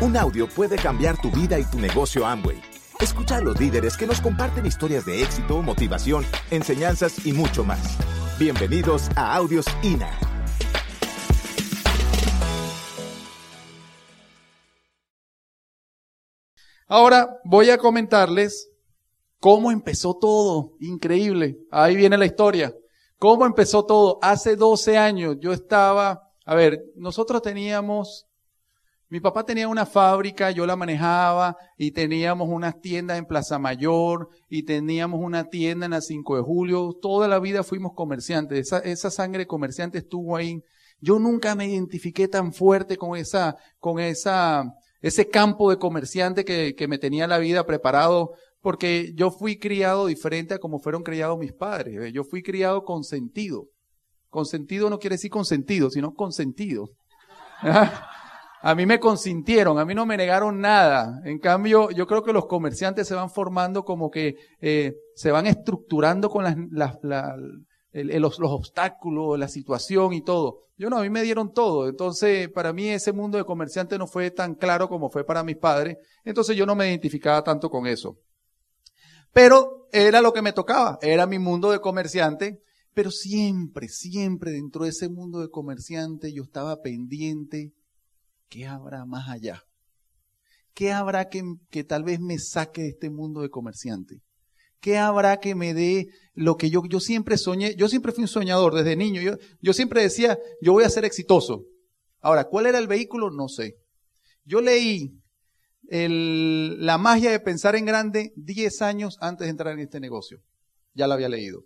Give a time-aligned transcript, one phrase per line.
[0.00, 2.62] Un audio puede cambiar tu vida y tu negocio Amway.
[3.00, 7.98] Escucha a los líderes que nos comparten historias de éxito, motivación, enseñanzas y mucho más.
[8.38, 10.08] Bienvenidos a Audios INA.
[16.86, 18.70] Ahora voy a comentarles
[19.40, 20.76] cómo empezó todo.
[20.78, 21.58] Increíble.
[21.72, 22.72] Ahí viene la historia.
[23.18, 24.20] ¿Cómo empezó todo?
[24.22, 28.27] Hace 12 años yo estaba, a ver, nosotros teníamos,
[29.10, 34.28] mi papá tenía una fábrica, yo la manejaba y teníamos unas tiendas en Plaza Mayor
[34.50, 36.92] y teníamos una tienda en la 5 de julio.
[37.00, 38.58] Toda la vida fuimos comerciantes.
[38.58, 40.60] Esa, esa sangre comerciante estuvo ahí.
[41.00, 46.74] Yo nunca me identifiqué tan fuerte con esa, con esa, ese campo de comerciante que,
[46.76, 51.38] que me tenía la vida preparado porque yo fui criado diferente a como fueron criados
[51.38, 52.12] mis padres.
[52.12, 53.68] Yo fui criado con sentido.
[54.28, 56.90] Con sentido no quiere decir con sentido, sino con sentido.
[58.60, 61.20] A mí me consintieron, a mí no me negaron nada.
[61.24, 65.46] En cambio, yo creo que los comerciantes se van formando como que eh, se van
[65.46, 66.98] estructurando con las, las,
[67.92, 70.64] los, los obstáculos, la situación y todo.
[70.76, 71.88] Yo no, a mí me dieron todo.
[71.88, 75.56] Entonces, para mí ese mundo de comerciante no fue tan claro como fue para mis
[75.56, 75.96] padres.
[76.24, 78.16] Entonces yo no me identificaba tanto con eso.
[79.32, 82.60] Pero era lo que me tocaba, era mi mundo de comerciante,
[82.94, 87.72] pero siempre, siempre dentro de ese mundo de comerciante yo estaba pendiente,
[88.48, 89.64] ¿qué habrá más allá?
[90.74, 94.22] ¿Qué habrá que, tal vez me saque de este mundo de comerciante?
[94.80, 97.74] ¿Qué habrá que me dé lo que yo, siempre soñé?
[97.74, 99.20] Yo siempre fui un soñador desde niño.
[99.20, 101.64] Yo, yo siempre decía, yo voy a ser exitoso.
[102.20, 103.30] Ahora, ¿cuál era el vehículo?
[103.30, 103.74] No sé.
[104.44, 105.20] Yo leí
[105.88, 110.40] el, la magia de pensar en grande 10 años antes de entrar en este negocio.
[110.94, 111.64] Ya lo había leído.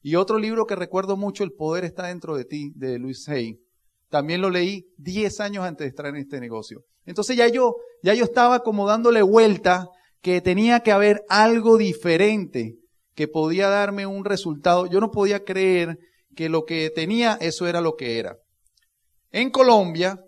[0.00, 3.60] Y otro libro que recuerdo mucho, El poder está dentro de ti, de Luis Hay.
[4.10, 6.84] También lo leí 10 años antes de entrar en este negocio.
[7.04, 9.88] Entonces ya yo, ya yo estaba como dándole vuelta
[10.20, 12.76] que tenía que haber algo diferente
[13.14, 14.86] que podía darme un resultado.
[14.86, 15.98] Yo no podía creer
[16.34, 18.36] que lo que tenía, eso era lo que era.
[19.30, 20.18] En Colombia,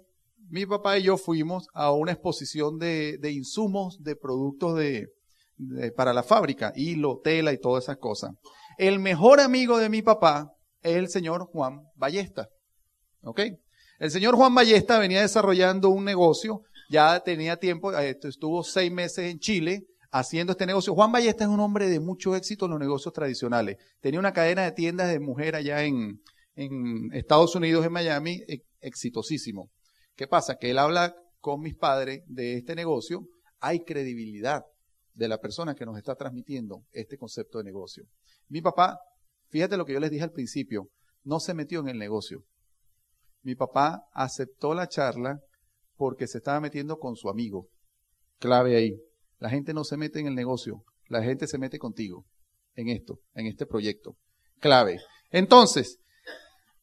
[0.49, 5.07] mi papá y yo fuimos a una exposición de, de insumos de productos de,
[5.97, 8.33] para la fábrica, hilo, tela y todas esas cosas.
[8.79, 10.53] El mejor amigo de mi papá
[10.83, 12.49] es el señor Juan Ballesta.
[13.23, 13.41] ¿Ok?
[14.01, 19.31] El señor Juan Ballesta venía desarrollando un negocio, ya tenía tiempo, eh, estuvo seis meses
[19.31, 20.95] en Chile haciendo este negocio.
[20.95, 23.77] Juan Ballesta es un hombre de mucho éxito en los negocios tradicionales.
[24.01, 26.23] Tenía una cadena de tiendas de mujer allá en,
[26.55, 28.43] en Estados Unidos, en Miami,
[28.81, 29.71] exitosísimo.
[30.17, 30.57] ¿Qué pasa?
[30.57, 33.27] Que él habla con mis padres de este negocio,
[33.59, 34.63] hay credibilidad
[35.13, 38.05] de la persona que nos está transmitiendo este concepto de negocio.
[38.49, 38.99] Mi papá,
[39.51, 40.89] fíjate lo que yo les dije al principio,
[41.23, 42.47] no se metió en el negocio.
[43.43, 45.41] Mi papá aceptó la charla
[45.97, 47.69] porque se estaba metiendo con su amigo.
[48.39, 48.97] Clave ahí.
[49.39, 52.27] La gente no se mete en el negocio, la gente se mete contigo
[52.75, 54.17] en esto, en este proyecto.
[54.61, 55.01] Clave.
[55.31, 55.99] Entonces,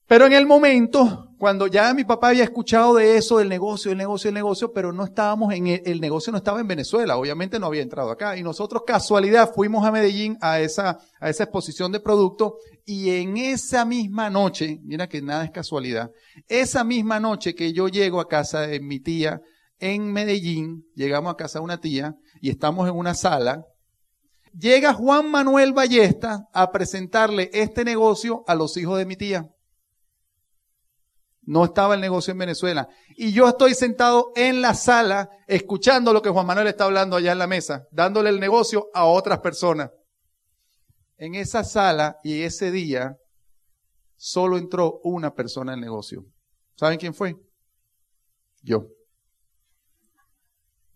[0.08, 3.98] pero en el momento, cuando ya mi papá había escuchado de eso, del negocio, el
[3.98, 7.60] negocio, el negocio, pero no estábamos en el, el, negocio no estaba en Venezuela, obviamente
[7.60, 8.38] no había entrado acá.
[8.38, 12.54] Y nosotros casualidad fuimos a Medellín a esa, a esa exposición de productos
[12.86, 16.10] y en esa misma noche, mira que nada es casualidad,
[16.48, 19.42] esa misma noche que yo llego a casa de mi tía
[19.80, 23.66] en Medellín, llegamos a casa de una tía y estamos en una sala,
[24.58, 29.50] llega Juan Manuel Ballesta a presentarle este negocio a los hijos de mi tía.
[31.48, 32.90] No estaba el negocio en Venezuela.
[33.16, 37.32] Y yo estoy sentado en la sala escuchando lo que Juan Manuel está hablando allá
[37.32, 39.90] en la mesa, dándole el negocio a otras personas.
[41.16, 43.16] En esa sala y ese día
[44.18, 46.26] solo entró una persona al negocio.
[46.76, 47.38] ¿Saben quién fue?
[48.62, 48.88] Yo.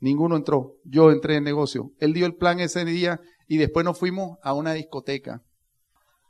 [0.01, 0.75] Ninguno entró.
[0.83, 1.91] Yo entré en negocio.
[1.99, 5.41] Él dio el plan ese día y después nos fuimos a una discoteca.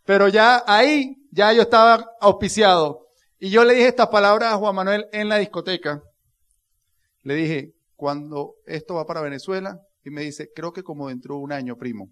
[0.06, 3.08] Pero ya ahí, ya yo estaba auspiciado.
[3.44, 6.04] Y yo le dije estas palabras a Juan Manuel en la discoteca.
[7.24, 11.42] Le dije, cuando esto va para Venezuela, y me dice, creo que como dentro de
[11.42, 12.12] un año, primo.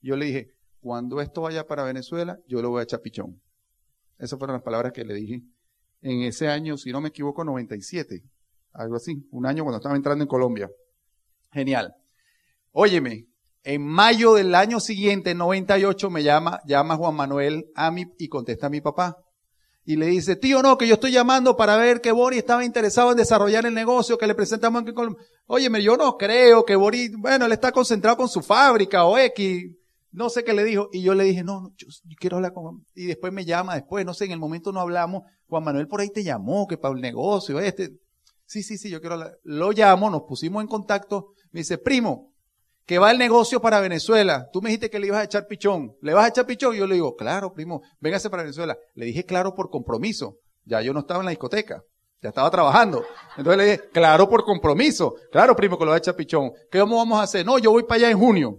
[0.00, 0.48] Yo le dije,
[0.80, 3.40] cuando esto vaya para Venezuela, yo lo voy a echar pichón.
[4.18, 5.42] Esas fueron las palabras que le dije
[6.00, 8.24] en ese año, si no me equivoco, 97.
[8.72, 9.28] Algo así.
[9.30, 10.68] Un año cuando estaba entrando en Colombia.
[11.52, 11.94] Genial.
[12.72, 13.28] Óyeme,
[13.62, 18.66] en mayo del año siguiente, 98, me llama, llama Juan Manuel a mí y contesta
[18.66, 19.23] a mi papá
[19.86, 23.10] y le dice, tío, no, que yo estoy llamando para ver que Boris estaba interesado
[23.10, 25.14] en desarrollar el negocio que le presentamos aquí con...
[25.46, 29.70] Óyeme, yo no creo que Boris, bueno, él está concentrado con su fábrica o X,
[30.10, 30.88] no sé qué le dijo.
[30.90, 31.88] Y yo le dije, no, no yo,
[32.18, 32.86] quiero hablar con...
[32.94, 35.22] Y después me llama, después, no sé, en el momento no hablamos.
[35.48, 37.90] Juan Manuel por ahí te llamó, que para el negocio, este...
[38.46, 39.38] Sí, sí, sí, yo quiero hablar.
[39.42, 41.32] Lo llamo, nos pusimos en contacto.
[41.50, 42.33] Me dice, primo,
[42.86, 44.48] que va el negocio para Venezuela.
[44.52, 45.96] Tú me dijiste que le ibas a echar pichón.
[46.02, 46.74] ¿Le vas a echar pichón?
[46.74, 48.76] Y yo le digo, claro, primo, véngase para Venezuela.
[48.94, 50.38] Le dije claro por compromiso.
[50.64, 51.82] Ya yo no estaba en la discoteca.
[52.20, 53.04] Ya estaba trabajando.
[53.36, 55.14] Entonces le dije, claro por compromiso.
[55.32, 56.52] Claro, primo, que lo va a echar pichón.
[56.70, 57.44] ¿Qué vamos a hacer?
[57.44, 58.58] No, yo voy para allá en junio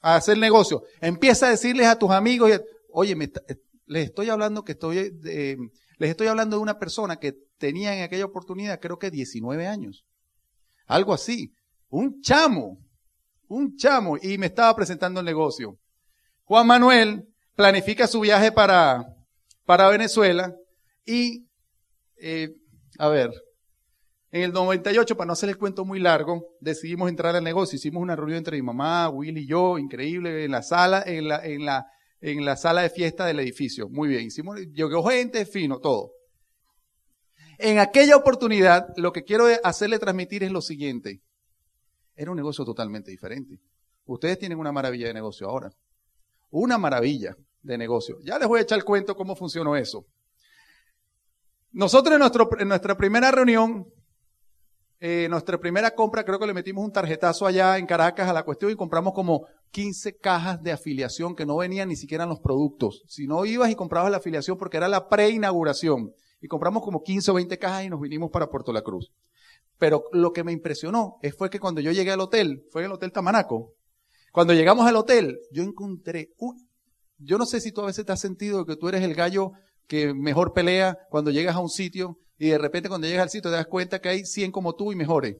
[0.00, 0.82] a hacer negocio.
[1.00, 2.50] Empieza a decirles a tus amigos,
[2.90, 3.56] oye, me, eh,
[3.86, 5.56] les estoy hablando que estoy, eh,
[5.98, 10.04] les estoy hablando de una persona que tenía en aquella oportunidad creo que 19 años.
[10.86, 11.52] Algo así.
[11.88, 12.78] Un chamo
[13.50, 15.76] un chamo, y me estaba presentando el negocio.
[16.44, 17.26] Juan Manuel
[17.56, 19.04] planifica su viaje para,
[19.66, 20.54] para Venezuela
[21.04, 21.48] y,
[22.16, 22.50] eh,
[22.98, 23.32] a ver,
[24.30, 27.76] en el 98, para no hacer el cuento muy largo, decidimos entrar al negocio.
[27.76, 31.44] Hicimos una reunión entre mi mamá, Will y yo, increíble, en la sala, en la,
[31.44, 31.86] en la,
[32.20, 33.88] en la sala de fiesta del edificio.
[33.88, 36.12] Muy bien, hicimos, llegó gente, fino, todo.
[37.58, 41.20] En aquella oportunidad, lo que quiero hacerle transmitir es lo siguiente.
[42.20, 43.58] Era un negocio totalmente diferente.
[44.04, 45.72] Ustedes tienen una maravilla de negocio ahora.
[46.50, 48.18] Una maravilla de negocio.
[48.22, 50.04] Ya les voy a echar el cuento cómo funcionó eso.
[51.72, 52.20] Nosotros
[52.58, 53.86] en, nuestra primera reunión,
[54.98, 58.42] eh, nuestra primera compra, creo que le metimos un tarjetazo allá en Caracas a la
[58.42, 62.40] cuestión y compramos como 15 cajas de afiliación que no venían ni siquiera en los
[62.40, 63.02] productos.
[63.06, 66.12] Si no ibas y comprabas la afiliación porque era la preinauguración.
[66.42, 69.10] Y compramos como 15 o 20 cajas y nos vinimos para Puerto La Cruz.
[69.80, 72.92] Pero lo que me impresionó fue que cuando yo llegué al hotel, fue en el
[72.92, 73.72] Hotel Tamanaco,
[74.30, 76.28] cuando llegamos al hotel, yo encontré,
[77.16, 79.52] yo no sé si tú a veces te has sentido que tú eres el gallo
[79.86, 83.50] que mejor pelea cuando llegas a un sitio y de repente cuando llegas al sitio
[83.50, 85.38] te das cuenta que hay 100 como tú y mejores.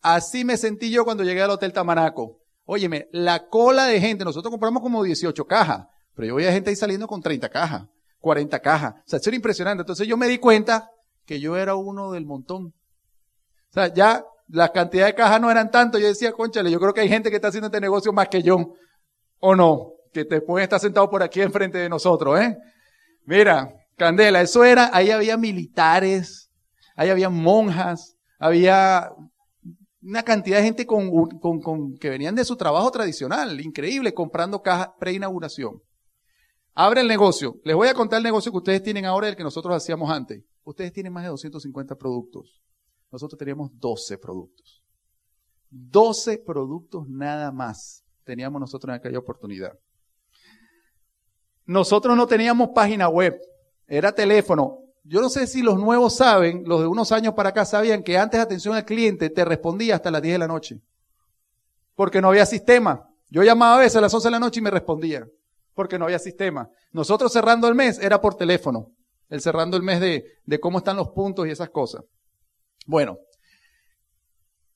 [0.00, 2.40] Así me sentí yo cuando llegué al Hotel Tamanaco.
[2.64, 6.76] Óyeme, la cola de gente, nosotros compramos como 18 cajas, pero yo veía gente ahí
[6.76, 7.86] saliendo con 30 cajas,
[8.18, 8.94] 40 cajas.
[8.94, 9.82] O sea, eso era impresionante.
[9.82, 10.90] Entonces yo me di cuenta
[11.26, 12.72] que yo era uno del montón.
[13.72, 15.98] O sea, ya la cantidad de cajas no eran tanto.
[15.98, 18.42] Yo decía, conchale, yo creo que hay gente que está haciendo este negocio más que
[18.42, 18.74] yo.
[19.40, 19.92] ¿O no?
[20.12, 22.58] Que te pueden estar sentado por aquí enfrente de nosotros, ¿eh?
[23.24, 26.50] Mira, Candela, eso era, ahí había militares,
[26.96, 29.10] ahí había monjas, había
[30.02, 31.10] una cantidad de gente con,
[31.40, 35.80] con, con, que venían de su trabajo tradicional, increíble, comprando cajas pre-inauguración.
[36.74, 37.54] Abre el negocio.
[37.64, 40.10] Les voy a contar el negocio que ustedes tienen ahora y el que nosotros hacíamos
[40.10, 40.44] antes.
[40.62, 42.62] Ustedes tienen más de 250 productos
[43.12, 44.82] nosotros teníamos 12 productos.
[45.70, 49.78] 12 productos nada más teníamos nosotros en aquella oportunidad.
[51.66, 53.38] Nosotros no teníamos página web,
[53.86, 54.78] era teléfono.
[55.04, 58.16] Yo no sé si los nuevos saben, los de unos años para acá sabían que
[58.16, 60.80] antes atención al cliente te respondía hasta las 10 de la noche.
[61.94, 63.08] Porque no había sistema.
[63.28, 65.26] Yo llamaba a veces a las 11 de la noche y me respondía.
[65.74, 66.68] Porque no había sistema.
[66.92, 68.88] Nosotros cerrando el mes era por teléfono.
[69.28, 72.02] El cerrando el mes de, de cómo están los puntos y esas cosas.
[72.86, 73.18] Bueno,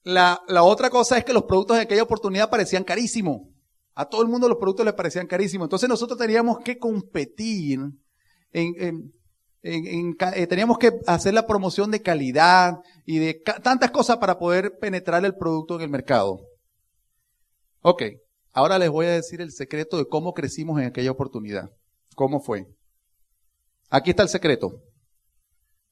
[0.03, 3.41] la, otra cosa es que los productos de aquella oportunidad parecían carísimos.
[3.93, 5.65] A todo el mundo los productos le parecían carísimos.
[5.65, 7.79] Entonces nosotros teníamos que competir
[8.51, 9.11] en,
[9.63, 15.25] eh, teníamos que hacer la promoción de calidad y de tantas cosas para poder penetrar
[15.25, 16.39] el producto en el mercado.
[17.81, 18.03] Ok,
[18.53, 21.69] ahora les voy a decir el secreto de cómo crecimos en aquella oportunidad.
[22.15, 22.65] ¿Cómo fue?
[23.89, 24.81] Aquí está el secreto.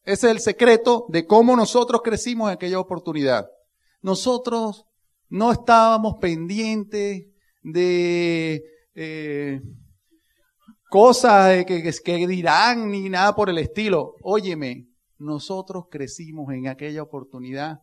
[0.06, 3.50] Ese es el secreto de cómo nosotros crecimos en aquella oportunidad.
[4.02, 4.86] Nosotros
[5.30, 7.26] no estábamos pendientes
[7.64, 8.64] de
[8.94, 9.62] eh,
[10.92, 14.14] cosas que, que dirán ni nada por el estilo.
[14.22, 14.88] Óyeme,
[15.18, 17.82] nosotros crecimos en aquella oportunidad.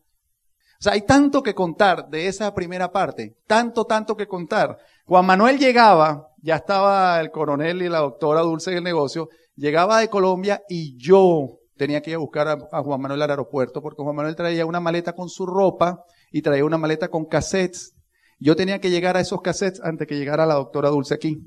[0.78, 4.78] O sea, hay tanto que contar de esa primera parte, tanto, tanto que contar.
[5.06, 9.98] Juan Manuel llegaba, ya estaba el coronel y la doctora Dulce en el negocio, llegaba
[9.98, 14.04] de Colombia y yo tenía que ir a buscar a, Juan Manuel al aeropuerto porque
[14.04, 17.96] Juan Manuel traía una maleta con su ropa y traía una maleta con cassettes.
[18.38, 21.42] Yo tenía que llegar a esos cassettes antes que llegara la doctora Dulce aquí.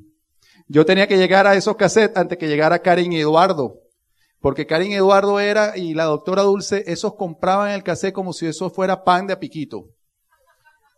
[0.67, 3.79] Yo tenía que llegar a esos cassettes antes que llegara Karin y Eduardo.
[4.41, 8.45] Porque Karin y Eduardo era y la doctora Dulce, esos compraban el cassette como si
[8.45, 9.85] eso fuera pan de apiquito.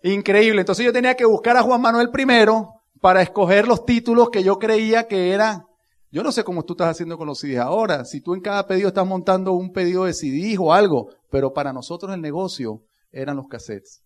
[0.01, 0.61] Increíble.
[0.61, 4.57] Entonces yo tenía que buscar a Juan Manuel primero para escoger los títulos que yo
[4.57, 5.66] creía que eran
[6.09, 8.65] yo no sé cómo tú estás haciendo con los CDs ahora, si tú en cada
[8.65, 13.35] pedido estás montando un pedido de CDs o algo, pero para nosotros el negocio eran
[13.35, 14.01] los cassettes.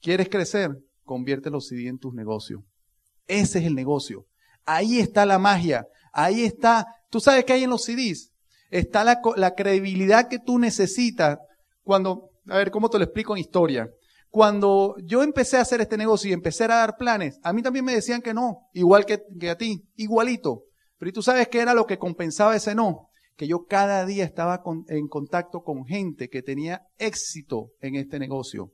[0.00, 0.70] ¿Quieres crecer?
[1.04, 2.62] Convierte los CDs en tus negocios.
[3.26, 4.24] Ese es el negocio.
[4.64, 5.86] Ahí está la magia.
[6.12, 6.86] Ahí está.
[7.10, 8.32] ¿Tú sabes qué hay en los CDs?
[8.70, 11.38] Está la, credibilidad que tú necesitas
[11.82, 13.90] cuando, a ver, ¿cómo te lo explico en historia?
[14.30, 17.84] Cuando yo empecé a hacer este negocio y empecé a dar planes, a mí también
[17.84, 20.64] me decían que no, igual que a ti, igualito.
[21.02, 23.08] Pero tú sabes qué era lo que compensaba ese no?
[23.36, 28.70] que yo cada día estaba en contacto con gente que tenía éxito en este negocio.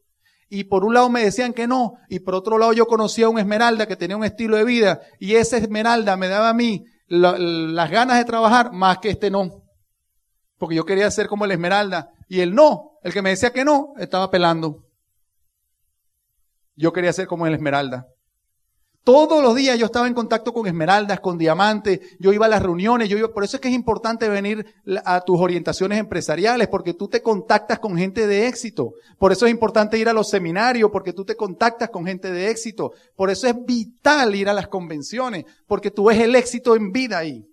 [0.50, 3.28] Y por un lado me decían que no, y por otro lado yo conocía a
[3.30, 6.84] un esmeralda que tenía un estilo de vida, y ese esmeralda me daba a mí
[7.06, 9.62] las ganas de trabajar más que este no.
[10.58, 13.64] Porque yo quería ser como el esmeralda, y el no, el que me decía que
[13.64, 14.84] no, estaba pelando.
[16.76, 18.06] Yo quería ser como el esmeralda.
[19.08, 22.62] Todos los días yo estaba en contacto con esmeraldas, con diamantes, yo iba a las
[22.62, 24.66] reuniones, yo iba, por eso es que es importante venir
[25.02, 28.92] a tus orientaciones empresariales, porque tú te contactas con gente de éxito.
[29.16, 32.50] Por eso es importante ir a los seminarios, porque tú te contactas con gente de
[32.50, 32.92] éxito.
[33.16, 37.16] Por eso es vital ir a las convenciones, porque tú ves el éxito en vida
[37.16, 37.47] ahí.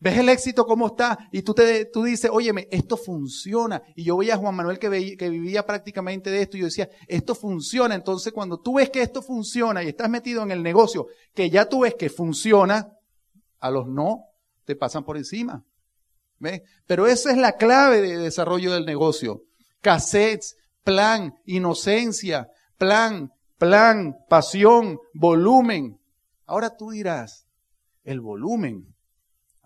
[0.00, 3.82] Ves el éxito cómo está y tú, te, tú dices, óyeme, esto funciona.
[3.96, 6.88] Y yo veía a Juan Manuel que, que vivía prácticamente de esto y yo decía,
[7.08, 7.96] esto funciona.
[7.96, 11.68] Entonces cuando tú ves que esto funciona y estás metido en el negocio, que ya
[11.68, 12.92] tú ves que funciona,
[13.58, 14.24] a los no
[14.64, 15.64] te pasan por encima.
[16.38, 16.62] ¿Ves?
[16.86, 19.42] Pero esa es la clave de desarrollo del negocio.
[19.80, 25.98] Cassettes, plan, inocencia, plan, plan, pasión, volumen.
[26.46, 27.48] Ahora tú dirás,
[28.04, 28.94] el volumen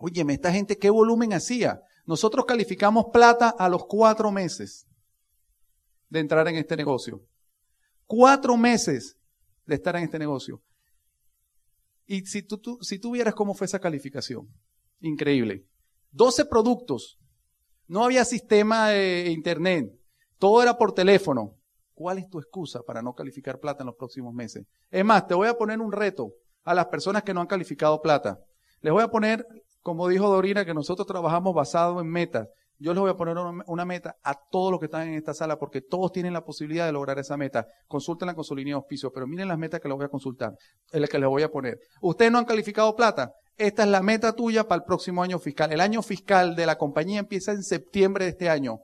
[0.04, 1.80] Óyeme, esta gente, ¿qué volumen hacía?
[2.06, 4.88] Nosotros calificamos plata a los cuatro meses
[6.08, 7.24] de entrar en este negocio.
[8.08, 9.16] Cuatro meses
[9.64, 10.60] de estar en este negocio.
[12.04, 14.48] Y si tú, si tú vieras cómo fue esa calificación,
[14.98, 15.68] increíble.
[16.10, 17.20] 12 productos.
[17.86, 19.88] No había sistema de internet.
[20.36, 21.54] Todo era por teléfono.
[21.94, 24.66] ¿Cuál es tu excusa para no calificar plata en los próximos meses?
[24.90, 26.32] Es más, te voy a poner un reto
[26.64, 28.40] a las personas que no han calificado plata.
[28.80, 29.46] Les voy a poner
[29.82, 32.48] como dijo Dorina, que nosotros trabajamos basado en metas.
[32.78, 35.56] Yo les voy a poner una, meta a todos los que están en esta sala
[35.56, 37.64] porque todos tienen la posibilidad de lograr esa meta.
[37.86, 40.52] Consúltenla con su línea de auspicio, pero miren las metas que les voy a consultar,
[40.90, 41.78] las que les voy a poner.
[42.00, 43.30] Ustedes no han calificado plata.
[43.56, 45.72] Esta es la meta tuya para el próximo año fiscal.
[45.72, 48.78] El año fiscal de la compañía empieza en septiembre de este año.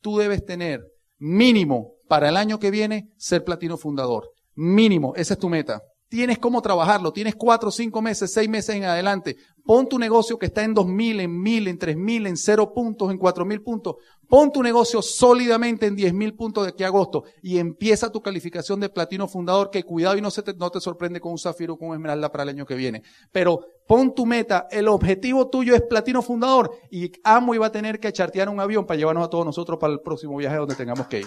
[0.00, 0.80] Tú debes tener
[1.18, 4.30] mínimo para el año que viene ser platino fundador.
[4.56, 5.80] Mínimo, esa es tu meta.
[6.14, 9.36] Tienes cómo trabajarlo, tienes cuatro, cinco meses, seis meses en adelante.
[9.64, 12.72] Pon tu negocio que está en dos mil, en mil, en tres mil, en cero
[12.72, 13.96] puntos, en cuatro mil puntos.
[14.28, 18.22] Pon tu negocio sólidamente en diez mil puntos de aquí a agosto y empieza tu
[18.22, 21.38] calificación de platino fundador que cuidado y no, se te, no te sorprende con un
[21.38, 23.02] zafiro o con un esmeralda para el año que viene.
[23.32, 27.98] Pero pon tu meta, el objetivo tuyo es platino fundador y Amo iba a tener
[27.98, 31.08] que chartear un avión para llevarnos a todos nosotros para el próximo viaje donde tengamos
[31.08, 31.26] que ir.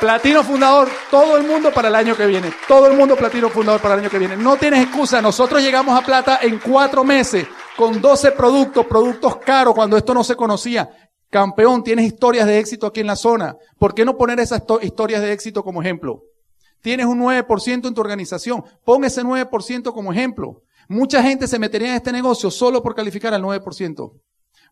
[0.00, 2.50] Platino fundador, todo el mundo para el año que viene.
[2.66, 4.34] Todo el mundo platino fundador para el año que viene.
[4.34, 5.20] No tienes excusa.
[5.20, 10.24] Nosotros llegamos a plata en cuatro meses con 12 productos, productos caros cuando esto no
[10.24, 10.88] se conocía.
[11.28, 13.56] Campeón, tienes historias de éxito aquí en la zona.
[13.78, 16.22] ¿Por qué no poner esas historias de éxito como ejemplo?
[16.80, 18.64] Tienes un 9% en tu organización.
[18.86, 20.62] Pon ese 9% como ejemplo.
[20.88, 24.12] Mucha gente se metería en este negocio solo por calificar al 9%.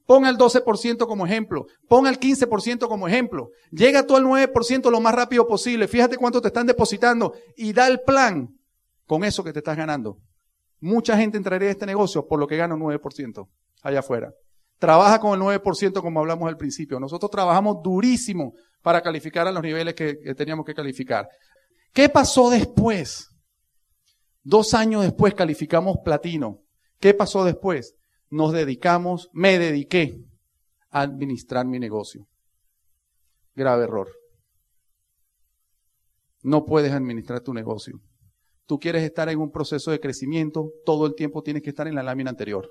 [0.08, 1.66] Ponga el 12% como ejemplo.
[1.86, 3.50] Ponga el 15% como ejemplo.
[3.70, 5.86] Llega tú al 9% lo más rápido posible.
[5.86, 8.58] Fíjate cuánto te están depositando y da el plan
[9.04, 10.18] con eso que te estás ganando.
[10.80, 13.46] Mucha gente entraría a este negocio por lo que gana un 9%
[13.82, 14.32] allá afuera.
[14.78, 16.98] Trabaja con el 9% como hablamos al principio.
[16.98, 21.28] Nosotros trabajamos durísimo para calificar a los niveles que, que teníamos que calificar.
[21.92, 23.28] ¿Qué pasó después?
[24.42, 26.62] Dos años después calificamos platino.
[26.98, 27.94] ¿Qué pasó después?
[28.30, 30.24] Nos dedicamos, me dediqué
[30.90, 32.26] a administrar mi negocio.
[33.54, 34.08] Grave error.
[36.42, 38.00] No puedes administrar tu negocio.
[38.66, 41.94] Tú quieres estar en un proceso de crecimiento, todo el tiempo tienes que estar en
[41.94, 42.68] la lámina anterior.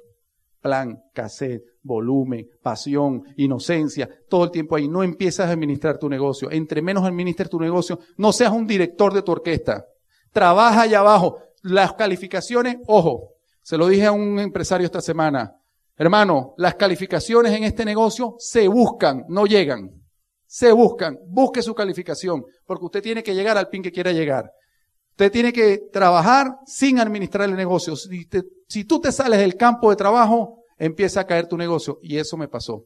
[0.61, 4.87] Plan, cassette, volumen, pasión, inocencia, todo el tiempo ahí.
[4.87, 6.51] No empiezas a administrar tu negocio.
[6.51, 9.85] Entre menos administres tu negocio, no seas un director de tu orquesta.
[10.31, 11.39] Trabaja allá abajo.
[11.63, 13.36] Las calificaciones, ojo,
[13.67, 15.53] se lo dije a un empresario esta semana.
[15.97, 19.91] Hermano, las calificaciones en este negocio se buscan, no llegan.
[20.45, 21.17] Se buscan.
[21.27, 24.49] Busque su calificación, porque usted tiene que llegar al pin que quiera llegar.
[25.09, 27.97] Usted tiene que trabajar sin administrar el negocio.
[27.97, 28.25] Si,
[28.69, 31.99] si tú te sales del campo de trabajo, empieza a caer tu negocio.
[32.01, 32.85] Y eso me pasó.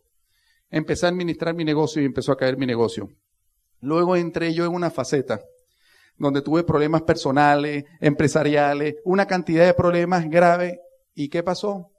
[0.71, 3.07] Empecé a administrar mi negocio y empezó a caer mi negocio.
[3.81, 5.41] Luego entré yo en una faceta
[6.17, 10.77] donde tuve problemas personales, empresariales, una cantidad de problemas graves.
[11.13, 11.91] ¿Y qué pasó?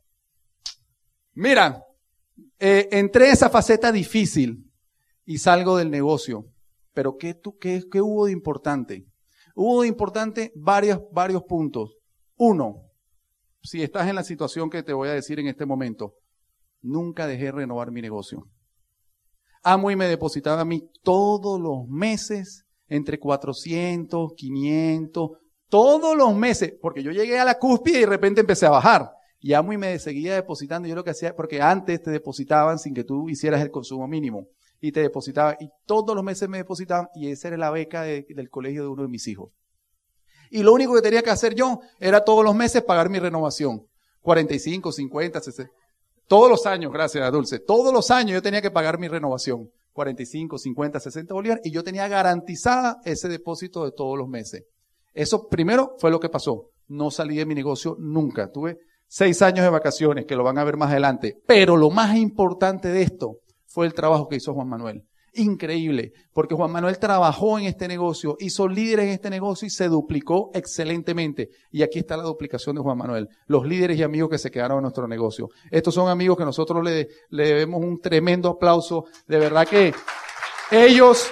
[1.34, 1.84] Mira,
[2.58, 4.70] eh, entré en esa faceta difícil
[5.24, 6.46] y salgo del negocio.
[6.94, 9.06] Pero ¿qué, tú, qué, qué hubo de importante?
[9.54, 11.96] Hubo de importante varios, varios puntos.
[12.36, 12.90] Uno,
[13.62, 16.14] si estás en la situación que te voy a decir en este momento,
[16.80, 18.48] nunca dejé renovar mi negocio.
[19.62, 25.30] Amo y me depositaba a mí todos los meses entre 400, 500,
[25.68, 29.10] todos los meses, porque yo llegué a la cúspide y de repente empecé a bajar.
[29.40, 30.86] Y Amway me seguía depositando.
[30.86, 34.46] Yo lo que hacía, porque antes te depositaban sin que tú hicieras el consumo mínimo.
[34.80, 35.56] Y te depositaban.
[35.60, 37.08] Y todos los meses me depositaban.
[37.14, 39.50] Y esa era la beca del colegio de uno de mis hijos.
[40.50, 43.86] Y lo único que tenía que hacer yo era todos los meses pagar mi renovación.
[44.20, 45.72] 45, 50, 60.
[46.28, 47.58] Todos los años, gracias a Dulce.
[47.58, 49.70] Todos los años yo tenía que pagar mi renovación.
[49.92, 51.66] 45, 50, 60 bolívares.
[51.66, 54.64] Y yo tenía garantizada ese depósito de todos los meses.
[55.14, 56.70] Eso primero fue lo que pasó.
[56.88, 58.50] No salí de mi negocio nunca.
[58.50, 61.36] Tuve seis años de vacaciones, que lo van a ver más adelante.
[61.46, 65.04] Pero lo más importante de esto fue el trabajo que hizo Juan Manuel.
[65.34, 69.88] Increíble, porque Juan Manuel trabajó en este negocio, hizo líderes en este negocio y se
[69.88, 71.48] duplicó excelentemente.
[71.70, 74.78] Y aquí está la duplicación de Juan Manuel, los líderes y amigos que se quedaron
[74.78, 75.48] en nuestro negocio.
[75.70, 79.06] Estos son amigos que nosotros le, le debemos un tremendo aplauso.
[79.26, 79.94] De verdad que
[80.70, 81.30] ellos,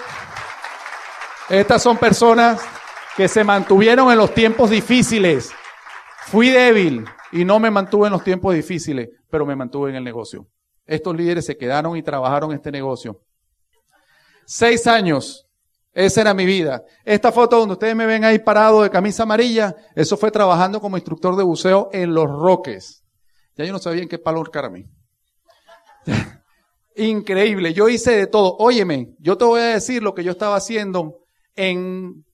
[1.51, 2.63] estas son personas
[3.17, 5.51] que se mantuvieron en los tiempos difíciles.
[6.27, 10.05] Fui débil, y no me mantuve en los tiempos difíciles, pero me mantuve en el
[10.05, 10.47] negocio.
[10.87, 13.21] Estos líderes se quedaron y trabajaron este negocio.
[14.47, 15.47] Seis años.
[15.93, 16.85] Esa era mi vida.
[17.05, 20.97] Esta foto donde ustedes me ven ahí parado de camisa amarilla, eso fue trabajando como
[20.97, 23.03] instructor de buceo en Los Roques.
[23.57, 24.89] Ya yo no sabía en qué palo a.
[26.97, 27.75] Increíble.
[27.75, 28.57] Yo hice de todo.
[28.59, 31.25] Óyeme, yo te voy a decir lo que yo estaba haciendo
[31.57, 32.25] en,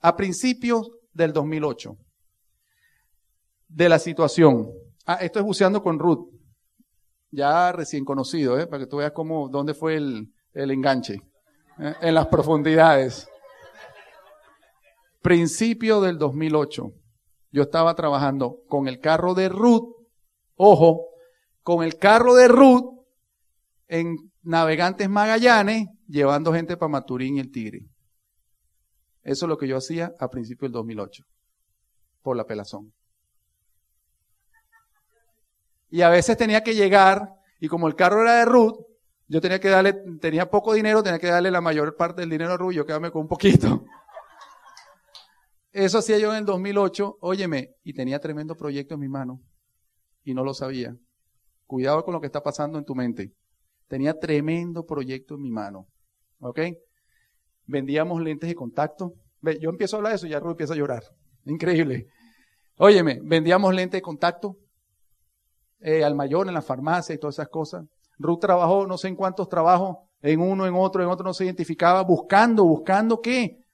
[0.00, 1.96] a principios del 2008
[3.68, 4.70] de la situación.
[5.06, 6.28] Ah, esto es buceando con Ruth,
[7.30, 8.66] ya recién conocido, ¿eh?
[8.66, 11.20] para que tú veas cómo, dónde fue el, el enganche.
[11.78, 13.28] En las profundidades.
[15.22, 16.92] Principio del 2008,
[17.50, 19.94] yo estaba trabajando con el carro de Ruth,
[20.54, 21.08] ojo,
[21.62, 23.04] con el carro de Ruth
[23.88, 27.80] en Navegantes Magallanes, llevando gente para Maturín y el Tigre.
[29.22, 31.24] Eso es lo que yo hacía a principios del 2008,
[32.22, 32.92] por la pelazón.
[35.90, 38.76] Y a veces tenía que llegar, y como el carro era de Ruth,
[39.28, 42.52] yo tenía que darle, tenía poco dinero, tenía que darle la mayor parte del dinero
[42.52, 43.84] a Ruth, yo quedarme con un poquito.
[45.72, 49.40] Eso hacía yo en el 2008, óyeme, y tenía tremendo proyecto en mi mano,
[50.24, 50.96] y no lo sabía.
[51.66, 53.32] Cuidado con lo que está pasando en tu mente.
[53.88, 55.86] Tenía tremendo proyecto en mi mano.
[56.38, 56.60] ¿Ok?
[57.66, 59.14] Vendíamos lentes de contacto.
[59.60, 61.02] Yo empiezo a hablar de eso y ya Ruth empieza a llorar.
[61.44, 62.06] Increíble.
[62.78, 64.56] Óyeme, vendíamos lentes de contacto,
[65.80, 67.84] eh, al mayor en la farmacia y todas esas cosas.
[68.18, 71.44] Ruth trabajó no sé en cuántos trabajos, en uno, en otro, en otro no se
[71.44, 73.64] identificaba, buscando, buscando qué.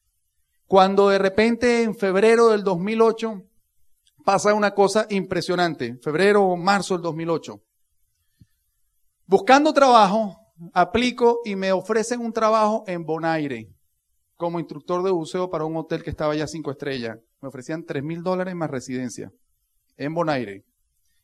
[0.67, 3.43] Cuando de repente en febrero del 2008
[4.25, 7.61] pasa una cosa impresionante, febrero o marzo del 2008.
[9.27, 10.37] Buscando trabajo,
[10.73, 13.69] aplico y me ofrecen un trabajo en Bonaire
[14.37, 17.17] como instructor de buceo para un hotel que estaba ya cinco estrellas.
[17.41, 19.31] Me ofrecían tres mil dólares más residencia
[19.97, 20.65] en Bonaire.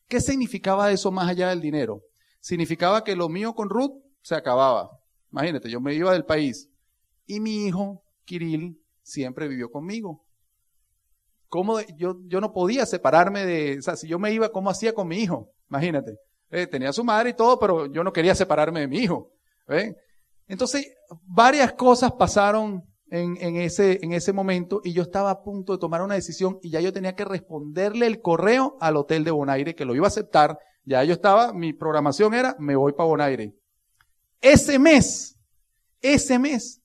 [0.07, 2.01] ¿Qué significaba eso más allá del dinero?
[2.49, 4.99] Significaba que lo mío con Ruth se acababa.
[5.31, 6.71] Imagínate, yo me iba del país.
[7.27, 10.25] Y mi hijo, Kirill, siempre vivió conmigo.
[11.51, 14.95] ¿Cómo yo, yo no podía separarme de, o sea, si yo me iba, ¿cómo hacía
[14.95, 15.53] con mi hijo?
[15.69, 16.17] Imagínate.
[16.49, 19.31] Eh, tenía su madre y todo, pero yo no quería separarme de mi hijo.
[20.47, 20.91] Entonces,
[21.27, 26.01] varias cosas pasaron en, ese, en ese momento y yo estaba a punto de tomar
[26.01, 29.85] una decisión y ya yo tenía que responderle el correo al hotel de Bonaire que
[29.85, 30.59] lo iba a aceptar.
[30.88, 33.55] Ya yo estaba, mi programación era, me voy para Bonaire.
[34.40, 35.38] Ese mes,
[36.01, 36.81] ese mes,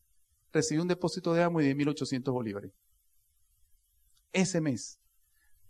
[0.52, 2.74] recibí un depósito de y de 1.800 bolívares.
[4.34, 5.00] Ese mes.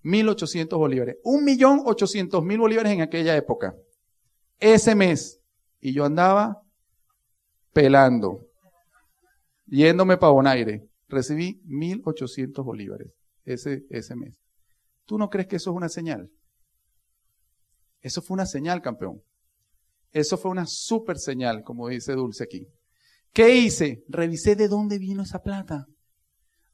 [0.04, 1.18] 1.800 bolívares.
[1.24, 3.76] 1.800.000 bolívares en aquella época.
[4.60, 5.40] Ese mes.
[5.80, 6.60] Y yo andaba
[7.72, 8.48] pelando
[9.68, 13.14] yéndome para Bonaire, recibí 1.800 bolívares
[13.46, 14.40] ese, ese mes.
[15.06, 16.32] ¿Tú no crees que eso es una señal?
[18.04, 19.22] Eso fue una señal, campeón.
[20.12, 22.68] Eso fue una super señal, como dice Dulce aquí.
[23.32, 24.04] ¿Qué hice?
[24.10, 25.88] Revisé de dónde vino esa plata.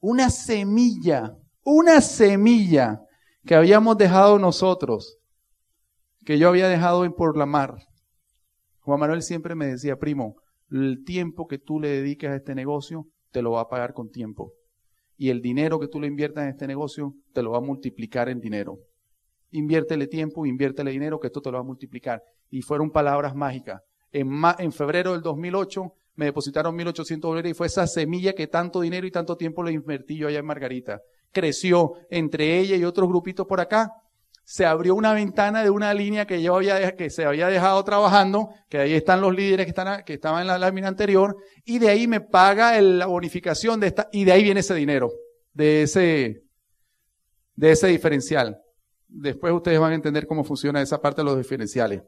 [0.01, 2.99] Una semilla, una semilla
[3.45, 5.17] que habíamos dejado nosotros,
[6.25, 7.75] que yo había dejado en por la mar.
[8.79, 10.35] Juan Manuel siempre me decía, primo,
[10.71, 14.09] el tiempo que tú le dediques a este negocio te lo va a pagar con
[14.09, 14.53] tiempo.
[15.15, 18.29] Y el dinero que tú le inviertas en este negocio te lo va a multiplicar
[18.29, 18.79] en dinero.
[19.51, 22.23] Inviértele tiempo, inviértele dinero, que esto te lo va a multiplicar.
[22.49, 23.81] Y fueron palabras mágicas.
[24.11, 29.05] En, febrero del 2008 me depositaron 1.800 dólares y fue esa semilla que tanto dinero
[29.05, 31.01] y tanto tiempo le invertí yo allá en Margarita.
[31.31, 33.91] Creció entre ella y otros grupitos por acá
[34.49, 38.49] se abrió una ventana de una línea que yo había, que se había dejado trabajando,
[38.67, 39.71] que ahí están los líderes
[40.03, 44.09] que, estaban en la lámina anterior, y de ahí me paga la bonificación de esta,
[44.11, 45.11] y de ahí viene ese dinero,
[45.53, 46.47] de ese
[47.57, 48.59] diferencial.
[49.09, 52.03] Después ustedes van a entender cómo funciona esa parte de los diferenciales.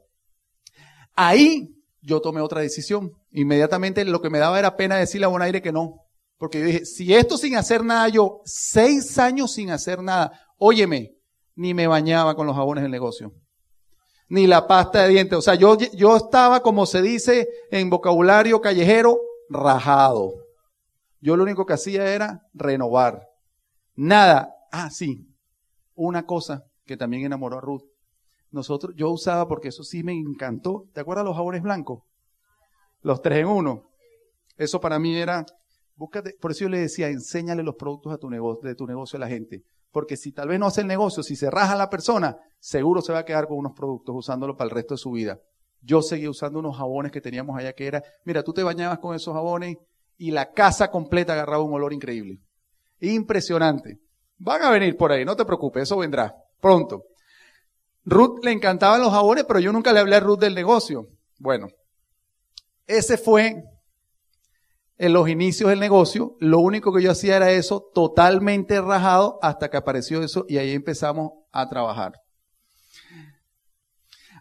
[1.14, 3.12] Ahí yo tomé otra decisión.
[3.30, 5.96] Inmediatamente lo que me daba era pena decirle a Bonaire que no.
[6.38, 11.12] Porque yo dije, si esto sin hacer nada, yo seis años sin hacer nada, óyeme,
[11.54, 13.32] ni me bañaba con los jabones del negocio.
[14.28, 15.38] Ni la pasta de dientes.
[15.38, 20.32] O sea, yo, yo estaba, como se dice en vocabulario callejero, rajado.
[21.20, 23.22] Yo lo único que hacía era renovar.
[23.94, 24.52] Nada.
[24.72, 25.28] Ah, sí.
[25.94, 27.84] Una cosa que también enamoró a Ruth.
[28.50, 30.86] Nosotros, yo usaba porque eso sí me encantó.
[30.92, 32.02] ¿Te acuerdas los jabones blancos?
[33.00, 33.88] Los tres en uno.
[34.56, 35.46] Eso para mí era,
[35.96, 39.16] búscate, por eso yo le decía, enséñale los productos a tu negocio, de tu negocio
[39.16, 39.62] a la gente.
[39.90, 43.12] Porque si tal vez no hace el negocio, si se raja la persona, seguro se
[43.12, 45.38] va a quedar con unos productos usándolo para el resto de su vida.
[45.80, 49.16] Yo seguí usando unos jabones que teníamos allá que era, mira, tú te bañabas con
[49.16, 49.78] esos jabones
[50.18, 52.38] y la casa completa agarraba un olor increíble.
[53.00, 53.98] Impresionante.
[54.38, 57.02] Van a venir por ahí, no te preocupes, eso vendrá pronto.
[58.04, 61.08] Ruth le encantaban los jabones, pero yo nunca le hablé a Ruth del negocio.
[61.38, 61.68] Bueno,
[62.86, 63.64] ese fue
[64.96, 66.36] en los inicios del negocio.
[66.38, 70.72] Lo único que yo hacía era eso, totalmente rajado, hasta que apareció eso y ahí
[70.72, 72.12] empezamos a trabajar.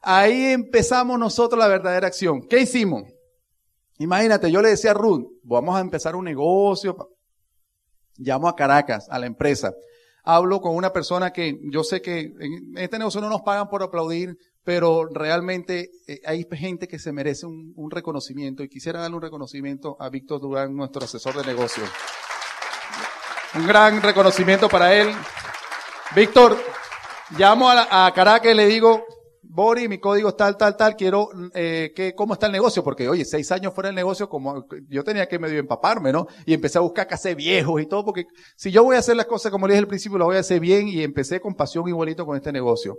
[0.03, 2.47] Ahí empezamos nosotros la verdadera acción.
[2.47, 3.03] ¿Qué hicimos?
[3.99, 6.97] Imagínate, yo le decía a Ruth, vamos a empezar un negocio.
[8.17, 9.71] Llamo a Caracas, a la empresa
[10.23, 13.83] hablo con una persona que yo sé que en este negocio no nos pagan por
[13.83, 19.21] aplaudir, pero realmente eh, hay gente que se merece un, reconocimiento y quisiera darle un
[19.21, 21.83] reconocimiento a Víctor Durán, nuestro asesor de negocio.
[23.55, 25.13] Un gran reconocimiento para él.
[26.15, 26.57] Víctor,
[27.37, 29.03] llamo a, a Caracas y le digo,
[29.53, 32.85] Bori, mi código es tal, tal, tal, quiero, eh, que, ¿cómo está el negocio?
[32.85, 36.27] Porque, oye, seis años fuera del negocio, como, yo tenía que medio empaparme, ¿no?
[36.45, 39.25] Y empecé a buscar casé viejos y todo, porque si yo voy a hacer las
[39.25, 41.85] cosas como le dije al principio, las voy a hacer bien y empecé con pasión
[41.89, 42.95] igualito con este negocio.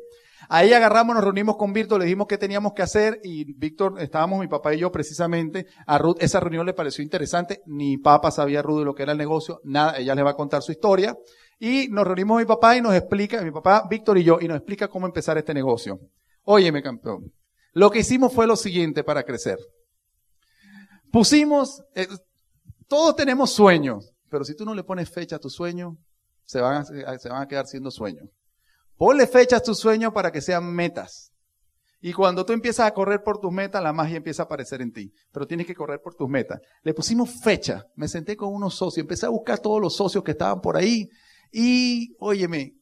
[0.51, 4.39] Ahí agarramos, nos reunimos con Víctor, le dijimos qué teníamos que hacer y Víctor, estábamos
[4.39, 8.61] mi papá y yo precisamente, a Ruth esa reunión le pareció interesante, ni papá sabía
[8.61, 11.17] Ruth de lo que era el negocio, nada, ella le va a contar su historia.
[11.59, 14.59] Y nos reunimos mi papá y nos explica, mi papá, Víctor y yo, y nos
[14.59, 15.99] explica cómo empezar este negocio.
[16.45, 17.33] Óyeme, campeón.
[17.73, 19.59] Lo que hicimos fue lo siguiente para crecer.
[21.11, 22.09] Pusimos, eh,
[22.89, 25.97] todos tenemos sueños, pero si tú no le pones fecha a tu sueño,
[26.45, 28.29] se van a, se van a quedar siendo sueños.
[28.97, 31.33] Ponle fecha a tus sueños para que sean metas.
[32.01, 34.93] Y cuando tú empiezas a correr por tus metas, la magia empieza a aparecer en
[34.93, 35.13] ti.
[35.31, 36.61] Pero tienes que correr por tus metas.
[36.83, 37.85] Le pusimos fecha.
[37.95, 39.05] Me senté con unos socios.
[39.05, 41.09] Empecé a buscar todos los socios que estaban por ahí.
[41.53, 42.75] Y, óyeme,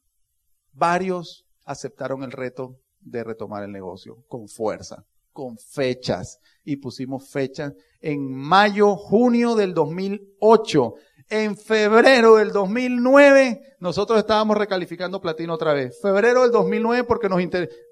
[0.72, 6.38] varios aceptaron el reto de retomar el negocio con fuerza, con fechas.
[6.64, 10.94] Y pusimos fechas en mayo, junio del 2008.
[11.28, 15.98] En febrero del 2009, nosotros estábamos recalificando platino otra vez.
[16.02, 17.40] Febrero del 2009 porque nos,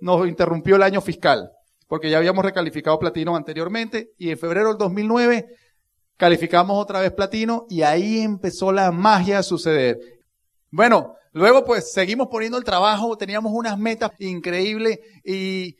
[0.01, 1.51] nos interrumpió el año fiscal,
[1.87, 4.13] porque ya habíamos recalificado platino anteriormente.
[4.19, 5.47] Y en febrero del 2009
[6.17, 10.18] calificamos otra vez platino y ahí empezó la magia a suceder.
[10.71, 15.77] Bueno, Luego pues seguimos poniendo el trabajo, teníamos unas metas increíbles y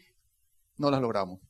[0.77, 1.41] no las logramos.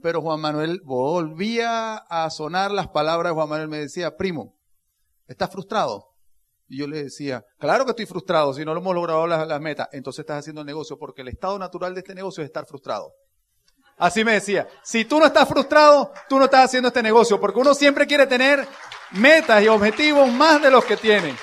[0.00, 4.54] Pero Juan Manuel volvía a sonar las palabras, Juan Manuel me decía, primo,
[5.26, 6.04] ¿estás frustrado?
[6.68, 9.88] Y yo le decía, claro que estoy frustrado, si no lo hemos logrado las, metas,
[9.92, 13.12] entonces estás haciendo el negocio, porque el estado natural de este negocio es estar frustrado.
[13.96, 17.58] Así me decía, si tú no estás frustrado, tú no estás haciendo este negocio, porque
[17.58, 18.68] uno siempre quiere tener
[19.12, 21.34] metas y objetivos más de los que tiene.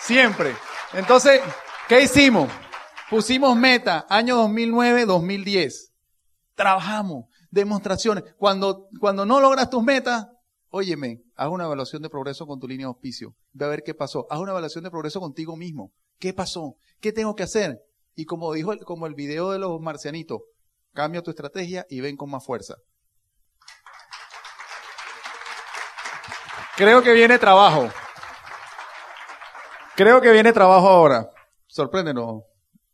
[0.00, 0.56] Siempre.
[0.92, 1.40] Entonces,
[1.88, 2.50] ¿qué hicimos?
[3.08, 5.92] Pusimos meta, año 2009, 2010.
[6.54, 8.24] Trabajamos, demostraciones.
[8.38, 10.26] Cuando, cuando no logras tus metas,
[10.70, 13.34] óyeme, haz una evaluación de progreso con tu línea de auspicio.
[13.52, 14.26] Ve a ver qué pasó.
[14.30, 15.92] Haz una evaluación de progreso contigo mismo.
[16.18, 16.76] ¿Qué pasó?
[17.00, 17.80] ¿Qué tengo que hacer?
[18.14, 20.40] Y como dijo el, como el video de los marcianitos,
[20.92, 22.76] cambia tu estrategia y ven con más fuerza.
[26.76, 27.90] Creo que viene trabajo.
[30.00, 31.28] Creo que viene trabajo ahora.
[31.66, 32.44] Sorpréndenos.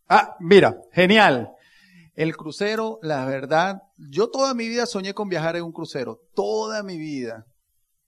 [0.09, 1.53] Ah, mira, genial.
[2.17, 6.19] El crucero, la verdad, yo toda mi vida soñé con viajar en un crucero.
[6.35, 7.45] Toda mi vida.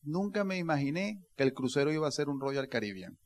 [0.03, 3.17] Nunca me imaginé que el crucero iba a ser un Royal Caribbean.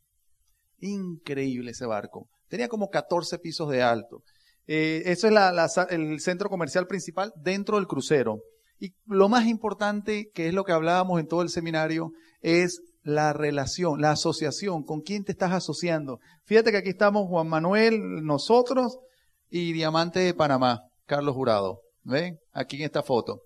[0.80, 2.28] Increíble ese barco.
[2.48, 4.22] Tenía como 14 pisos de alto.
[4.66, 8.42] Eh, eso es el centro comercial principal dentro del crucero.
[8.78, 12.10] Y lo más importante, que es lo que hablábamos en todo el seminario,
[12.42, 16.20] es la relación, la asociación, con quién te estás asociando.
[16.44, 18.98] Fíjate que aquí estamos Juan Manuel, nosotros
[19.50, 21.80] y Diamante de Panamá, Carlos Jurado.
[22.04, 22.38] ¿Ven?
[22.52, 23.42] Aquí en esta foto.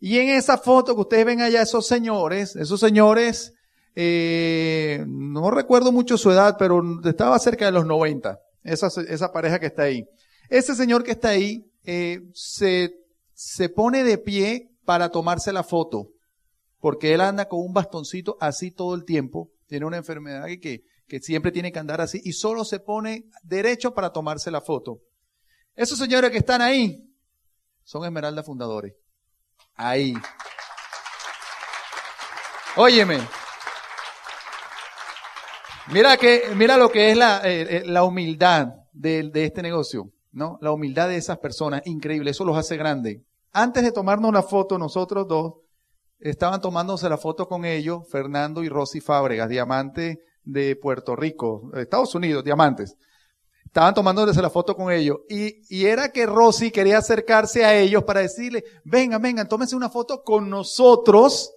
[0.00, 3.52] Y en esa foto que ustedes ven allá, esos señores, esos señores,
[3.94, 9.58] eh, no recuerdo mucho su edad, pero estaba cerca de los 90, esa, esa pareja
[9.58, 10.04] que está ahí.
[10.48, 12.94] Ese señor que está ahí eh, se,
[13.34, 16.08] se pone de pie para tomarse la foto,
[16.80, 21.20] porque él anda con un bastoncito así todo el tiempo, tiene una enfermedad que, que
[21.20, 25.00] siempre tiene que andar así y solo se pone derecho para tomarse la foto.
[25.76, 27.06] Esos señores que están ahí
[27.84, 28.94] son Esmeralda Fundadores.
[29.74, 30.14] Ahí.
[32.76, 33.20] Óyeme.
[35.88, 40.12] Mira que, mira lo que es la, eh, eh, la humildad de, de, este negocio,
[40.30, 40.56] ¿no?
[40.60, 43.22] La humildad de esas personas, increíble, eso los hace grandes.
[43.52, 45.54] Antes de tomarnos la foto, nosotros dos,
[46.20, 52.14] estaban tomándose la foto con ellos, Fernando y Rosy Fábregas, diamantes de Puerto Rico, Estados
[52.14, 52.96] Unidos, diamantes.
[53.64, 55.18] Estaban tomándose la foto con ellos.
[55.28, 59.88] Y, y era que Rosy quería acercarse a ellos para decirle, vengan, vengan, tómense una
[59.88, 61.52] foto con nosotros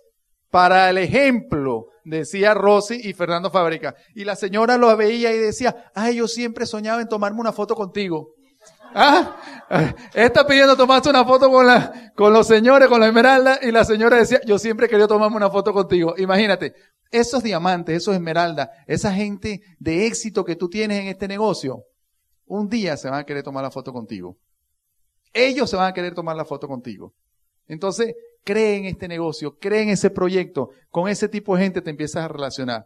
[0.52, 3.96] para el ejemplo, decía Rosy y Fernando Fábrica.
[4.14, 7.74] Y la señora lo veía y decía, ay, yo siempre soñaba en tomarme una foto
[7.74, 8.36] contigo.
[8.94, 10.10] ¿Ah?
[10.14, 13.86] Está pidiendo tomarse una foto con, la, con los señores, con la esmeralda, y la
[13.86, 16.14] señora decía, yo siempre quería tomarme una foto contigo.
[16.18, 16.74] Imagínate,
[17.10, 21.84] esos diamantes, esos esmeraldas, esa gente de éxito que tú tienes en este negocio,
[22.46, 24.38] un día se van a querer tomar la foto contigo.
[25.34, 27.14] Ellos se van a querer tomar la foto contigo.
[27.68, 31.90] Entonces, cree en este negocio, cree en ese proyecto, con ese tipo de gente te
[31.90, 32.86] empiezas a relacionar.